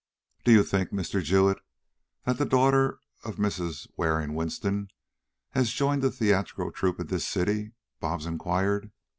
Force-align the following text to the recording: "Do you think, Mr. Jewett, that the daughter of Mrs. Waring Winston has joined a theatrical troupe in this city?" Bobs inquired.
"Do 0.43 0.51
you 0.51 0.63
think, 0.63 0.89
Mr. 0.89 1.21
Jewett, 1.23 1.59
that 2.25 2.39
the 2.39 2.45
daughter 2.45 3.01
of 3.23 3.35
Mrs. 3.35 3.87
Waring 3.97 4.33
Winston 4.33 4.87
has 5.51 5.73
joined 5.73 6.03
a 6.03 6.09
theatrical 6.09 6.71
troupe 6.71 6.99
in 6.99 7.05
this 7.05 7.27
city?" 7.27 7.73
Bobs 7.99 8.25
inquired. 8.25 8.89